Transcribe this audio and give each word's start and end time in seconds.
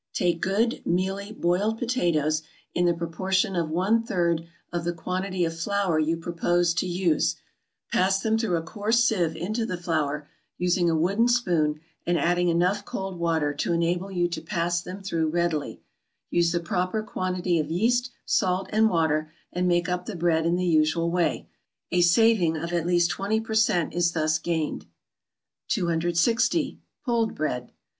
= 0.11 0.13
Take 0.13 0.41
good, 0.41 0.81
mealy 0.83 1.31
boiled 1.31 1.77
potatoes, 1.77 2.41
in 2.73 2.85
the 2.85 2.93
proportion 2.95 3.55
of 3.55 3.69
one 3.69 4.01
third 4.01 4.47
of 4.73 4.83
the 4.83 4.93
quantity 4.93 5.45
of 5.45 5.55
flour 5.59 5.99
you 5.99 6.17
propose 6.17 6.73
to 6.73 6.87
use, 6.87 7.35
pass 7.91 8.19
them 8.19 8.35
through 8.35 8.55
a 8.55 8.63
coarse 8.63 9.03
sieve 9.03 9.35
into 9.35 9.63
the 9.63 9.77
flour, 9.77 10.27
using 10.57 10.89
a 10.89 10.95
wooden 10.97 11.27
spoon 11.27 11.81
and 12.03 12.17
adding 12.17 12.49
enough 12.49 12.83
cold 12.83 13.19
water 13.19 13.53
to 13.53 13.73
enable 13.73 14.09
you 14.09 14.27
to 14.29 14.41
pass 14.41 14.81
them 14.81 15.03
through 15.03 15.27
readily; 15.29 15.81
use 16.31 16.51
the 16.51 16.59
proper 16.59 17.03
quantity 17.03 17.59
of 17.59 17.69
yeast, 17.69 18.09
salt, 18.25 18.67
and 18.73 18.89
water, 18.89 19.31
and 19.53 19.67
make 19.67 19.87
up 19.87 20.07
the 20.07 20.15
bread 20.15 20.47
in 20.47 20.55
the 20.55 20.65
usual 20.65 21.11
way. 21.11 21.47
A 21.91 22.01
saving 22.01 22.57
of 22.57 22.73
at 22.73 22.87
least 22.87 23.11
twenty 23.11 23.39
per 23.39 23.53
cent 23.53 23.93
is 23.93 24.13
thus 24.13 24.39
gained. 24.39 24.87
260. 25.67 26.79
=Pulled 27.05 27.35
Bread. 27.35 27.71